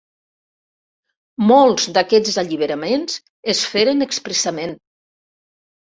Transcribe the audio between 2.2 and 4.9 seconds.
alliberaments es feren expressament.